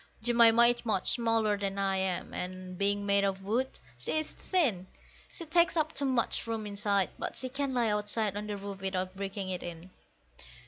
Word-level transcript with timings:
Jemima 0.23 0.65
is 0.65 0.83
much 0.83 1.11
smaller 1.11 1.57
than 1.59 1.77
I 1.77 1.97
am, 1.97 2.33
and, 2.33 2.75
being 2.75 3.05
made 3.05 3.23
of 3.23 3.43
wood, 3.43 3.79
she 3.99 4.17
is 4.17 4.31
thin; 4.31 4.87
She 5.31 5.45
takes 5.45 5.77
up 5.77 5.93
too 5.93 6.05
much 6.05 6.47
room 6.47 6.65
inside, 6.65 7.11
but 7.19 7.37
she 7.37 7.49
can 7.49 7.75
lie 7.75 7.89
outside 7.89 8.35
on 8.35 8.47
the 8.47 8.57
roof 8.57 8.81
without 8.81 9.15
breaking 9.15 9.49
it 9.51 9.61
in. 9.61 9.91